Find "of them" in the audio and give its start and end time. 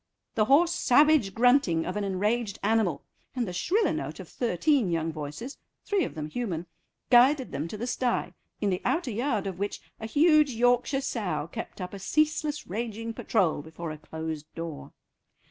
6.05-6.25